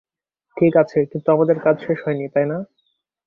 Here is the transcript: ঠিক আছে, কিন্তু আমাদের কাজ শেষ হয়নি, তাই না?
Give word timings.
ঠিক 0.57 0.73
আছে, 0.75 0.99
কিন্তু 1.11 1.27
আমাদের 1.31 1.57
কাজ 1.59 1.75
শেষ 1.85 1.97
হয়নি, 2.05 2.25
তাই 2.33 2.45
না? 2.45 2.57